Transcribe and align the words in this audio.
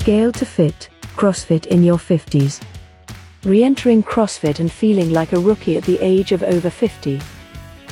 Scale 0.00 0.32
to 0.32 0.46
Fit, 0.46 0.88
CrossFit 1.14 1.66
in 1.66 1.84
your 1.84 1.98
50s. 1.98 2.62
Re 3.44 3.62
entering 3.62 4.02
CrossFit 4.02 4.58
and 4.58 4.72
feeling 4.72 5.12
like 5.12 5.34
a 5.34 5.38
rookie 5.38 5.76
at 5.76 5.84
the 5.84 5.98
age 6.00 6.32
of 6.32 6.42
over 6.42 6.70
50. 6.70 7.20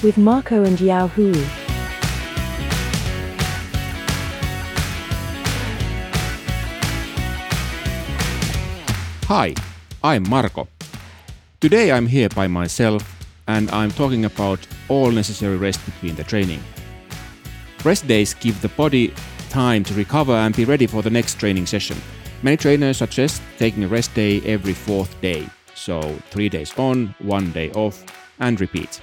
With 0.03 0.17
Marco 0.17 0.65
and 0.65 0.81
Yao 0.81 1.09
Hui. 1.09 1.35
Hi, 9.27 9.55
I'm 10.03 10.27
Marco. 10.31 10.67
Today 11.61 11.93
I'm 11.93 12.07
here 12.07 12.31
by 12.31 12.47
myself 12.47 13.03
and 13.49 13.71
I'm 13.71 13.91
talking 13.91 14.25
about 14.25 14.67
all 14.89 15.11
necessary 15.11 15.59
rest 15.59 15.85
between 15.85 16.15
the 16.15 16.25
training. 16.25 16.63
Rest 17.85 18.07
days 18.09 18.33
give 18.33 18.63
the 18.63 18.71
body 18.71 19.13
time 19.49 19.85
to 19.85 19.95
recover 19.95 20.33
and 20.33 20.55
be 20.55 20.65
ready 20.65 20.87
for 20.87 21.03
the 21.03 21.11
next 21.11 21.39
training 21.39 21.67
session. 21.67 21.97
Many 22.43 22.57
trainers 22.57 22.99
suggest 22.99 23.43
taking 23.59 23.85
a 23.85 23.89
rest 23.89 24.15
day 24.15 24.41
every 24.43 24.75
fourth 24.75 25.21
day, 25.21 25.49
so 25.75 26.01
three 26.31 26.49
days 26.49 26.73
on, 26.79 27.15
one 27.19 27.51
day 27.53 27.71
off, 27.73 28.05
and 28.39 28.61
repeat. 28.61 29.01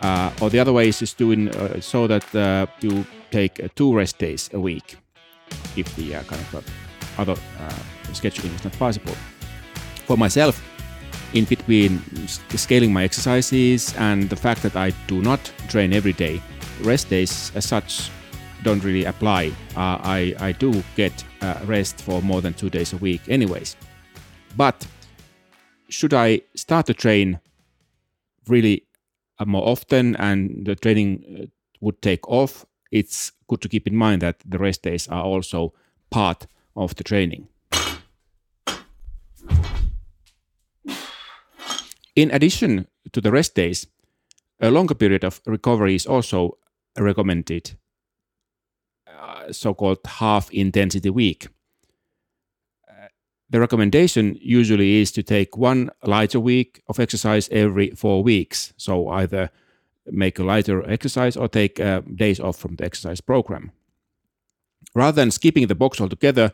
Uh, 0.00 0.30
or 0.40 0.48
the 0.48 0.58
other 0.58 0.72
way 0.72 0.88
is 0.88 1.14
doing 1.14 1.48
uh, 1.48 1.80
so 1.80 2.06
that 2.06 2.34
uh, 2.34 2.66
you 2.80 3.04
take 3.30 3.62
uh, 3.62 3.68
two 3.74 3.94
rest 3.94 4.18
days 4.18 4.48
a 4.54 4.60
week, 4.60 4.96
if 5.76 5.94
the 5.96 6.14
uh, 6.14 6.22
kind 6.22 6.40
of 6.40 6.54
uh, 6.54 7.20
other 7.20 7.34
scheduling 8.12 8.54
is 8.54 8.64
not 8.64 8.72
possible. 8.78 9.14
For 10.06 10.16
myself, 10.16 10.62
in 11.34 11.44
between 11.44 12.00
scaling 12.26 12.92
my 12.92 13.04
exercises 13.04 13.94
and 13.98 14.30
the 14.30 14.36
fact 14.36 14.62
that 14.62 14.76
I 14.76 14.90
do 15.06 15.20
not 15.20 15.40
train 15.68 15.92
every 15.92 16.14
day, 16.14 16.40
rest 16.82 17.10
days 17.10 17.52
as 17.54 17.66
such 17.66 18.10
don't 18.62 18.82
really 18.84 19.04
apply. 19.04 19.48
Uh, 19.76 19.98
I, 20.02 20.34
I 20.38 20.52
do 20.52 20.82
get 20.96 21.24
uh, 21.40 21.58
rest 21.64 22.00
for 22.02 22.22
more 22.22 22.40
than 22.40 22.54
two 22.54 22.70
days 22.70 22.92
a 22.92 22.96
week, 22.96 23.22
anyways. 23.28 23.76
But 24.56 24.86
should 25.88 26.14
I 26.14 26.42
start 26.54 26.86
to 26.86 26.94
train 26.94 27.40
really 28.48 28.84
uh, 29.38 29.44
more 29.44 29.66
often 29.66 30.16
and 30.16 30.66
the 30.66 30.76
training 30.76 31.24
uh, 31.42 31.46
would 31.80 32.02
take 32.02 32.28
off, 32.28 32.66
it's 32.90 33.32
good 33.48 33.60
to 33.62 33.68
keep 33.68 33.86
in 33.86 33.96
mind 33.96 34.22
that 34.22 34.36
the 34.44 34.58
rest 34.58 34.82
days 34.82 35.08
are 35.08 35.22
also 35.22 35.72
part 36.10 36.46
of 36.76 36.94
the 36.96 37.04
training. 37.04 37.48
In 42.16 42.30
addition 42.32 42.86
to 43.12 43.20
the 43.20 43.30
rest 43.30 43.54
days, 43.54 43.86
a 44.60 44.70
longer 44.70 44.94
period 44.94 45.24
of 45.24 45.40
recovery 45.46 45.94
is 45.94 46.06
also 46.06 46.58
recommended 46.98 47.78
so-called 49.50 49.98
half 50.06 50.50
intensity 50.52 51.10
week. 51.10 51.48
Uh, 52.88 53.08
the 53.48 53.60
recommendation 53.60 54.36
usually 54.40 55.00
is 55.00 55.12
to 55.12 55.22
take 55.22 55.56
one 55.56 55.90
lighter 56.02 56.40
week 56.40 56.82
of 56.88 56.98
exercise 56.98 57.48
every 57.50 57.90
four 57.90 58.22
weeks. 58.22 58.72
So 58.76 59.08
either 59.08 59.50
make 60.06 60.38
a 60.38 60.44
lighter 60.44 60.88
exercise 60.88 61.36
or 61.36 61.48
take 61.48 61.80
uh, 61.80 62.00
days 62.14 62.40
off 62.40 62.56
from 62.56 62.76
the 62.76 62.84
exercise 62.84 63.20
program. 63.20 63.72
Rather 64.94 65.16
than 65.16 65.30
skipping 65.30 65.66
the 65.66 65.74
box 65.74 66.00
altogether, 66.00 66.52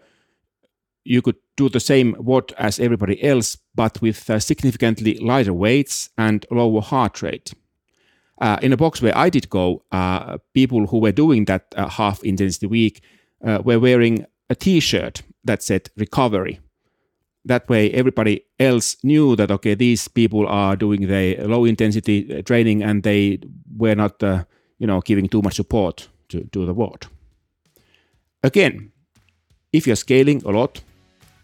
you 1.04 1.22
could 1.22 1.36
do 1.56 1.68
the 1.68 1.80
same 1.80 2.14
what 2.14 2.52
as 2.58 2.80
everybody 2.80 3.22
else, 3.22 3.56
but 3.74 4.00
with 4.02 4.28
uh, 4.28 4.38
significantly 4.40 5.18
lighter 5.18 5.54
weights 5.54 6.10
and 6.18 6.44
lower 6.50 6.82
heart 6.82 7.22
rate. 7.22 7.54
Uh, 8.38 8.58
in 8.62 8.72
a 8.72 8.76
box 8.76 9.00
where 9.00 9.16
I 9.16 9.30
did 9.30 9.48
go, 9.48 9.82
uh, 9.92 10.38
people 10.52 10.86
who 10.86 10.98
were 10.98 11.12
doing 11.12 11.46
that 11.46 11.74
uh, 11.76 11.88
half 11.88 12.22
intensity 12.22 12.66
week 12.66 13.02
uh, 13.46 13.62
were 13.64 13.80
wearing 13.80 14.26
a 14.50 14.54
T-shirt 14.54 15.22
that 15.44 15.62
said 15.62 15.90
recovery. 15.96 16.60
That 17.44 17.68
way, 17.68 17.90
everybody 17.92 18.44
else 18.58 18.96
knew 19.02 19.36
that 19.36 19.50
okay, 19.50 19.74
these 19.74 20.08
people 20.08 20.46
are 20.48 20.76
doing 20.76 21.06
the 21.06 21.36
low 21.46 21.64
intensity 21.64 22.38
uh, 22.38 22.42
training, 22.42 22.82
and 22.82 23.02
they 23.02 23.38
were 23.76 23.94
not, 23.94 24.22
uh, 24.22 24.44
you 24.78 24.86
know, 24.86 25.00
giving 25.00 25.28
too 25.28 25.42
much 25.42 25.54
support 25.54 26.08
to, 26.28 26.44
to 26.52 26.66
the 26.66 26.74
ward. 26.74 27.06
Again, 28.42 28.92
if 29.72 29.86
you're 29.86 29.96
scaling 29.96 30.42
a 30.44 30.50
lot, 30.50 30.82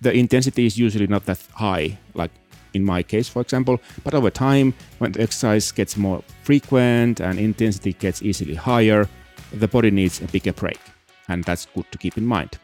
the 0.01 0.13
intensity 0.13 0.67
is 0.67 0.77
usually 0.77 1.07
not 1.07 1.25
that 1.27 1.39
high, 1.55 1.99
like 2.15 2.33
in 2.75 2.85
my 2.85 3.03
case, 3.03 3.29
for 3.29 3.43
example. 3.43 3.81
But 4.05 4.15
over 4.15 4.31
time, 4.31 4.75
when 4.99 5.13
the 5.13 5.23
exercise 5.23 5.73
gets 5.73 5.97
more 5.97 6.23
frequent 6.43 7.21
and 7.21 7.39
intensity 7.39 7.93
gets 7.93 8.23
easily 8.23 8.55
higher, 8.55 9.09
the 9.53 9.69
body 9.69 9.91
needs 9.91 10.21
a 10.21 10.27
bigger 10.27 10.53
break. 10.53 10.81
And 11.29 11.45
that's 11.45 11.67
good 11.75 11.91
to 11.93 11.99
keep 11.99 12.19
in 12.19 12.27
mind. 12.27 12.59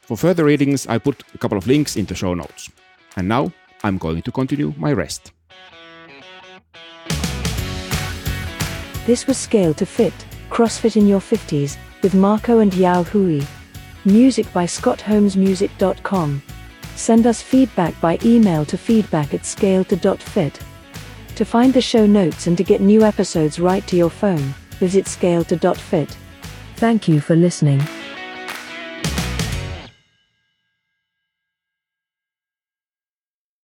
For 0.00 0.16
further 0.16 0.44
readings, 0.44 0.86
I 0.86 0.98
put 0.98 1.22
a 1.34 1.38
couple 1.38 1.58
of 1.58 1.66
links 1.66 1.96
in 1.96 2.06
the 2.06 2.14
show 2.14 2.34
notes. 2.34 2.70
And 3.16 3.28
now 3.28 3.52
I'm 3.84 3.98
going 3.98 4.22
to 4.22 4.32
continue 4.32 4.74
my 4.76 4.92
rest. 4.92 5.32
This 9.06 9.26
was 9.26 9.36
Scale 9.36 9.74
to 9.74 9.86
Fit, 9.86 10.14
CrossFit 10.48 10.96
in 10.96 11.08
your 11.08 11.20
50s, 11.20 11.76
with 12.02 12.14
Marco 12.14 12.60
and 12.60 12.72
Yao 12.74 13.02
Hui. 13.02 13.42
Music 14.04 14.52
by 14.52 14.64
ScottHolmesMusic.com. 14.64 16.42
Send 16.94 17.26
us 17.26 17.42
feedback 17.42 18.00
by 18.00 18.18
email 18.24 18.64
to 18.66 18.78
feedback 18.78 19.34
at 19.34 19.42
scale2.fit. 19.42 20.58
To 21.36 21.44
find 21.44 21.72
the 21.72 21.80
show 21.80 22.06
notes 22.06 22.46
and 22.46 22.56
to 22.58 22.64
get 22.64 22.80
new 22.80 23.02
episodes 23.02 23.58
right 23.58 23.86
to 23.88 23.96
your 23.96 24.10
phone, 24.10 24.54
visit 24.78 25.06
scale2.fit. 25.06 26.16
Thank 26.76 27.08
you 27.08 27.20
for 27.20 27.34
listening. 27.34 27.80